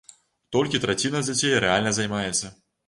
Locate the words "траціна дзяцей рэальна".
0.87-1.97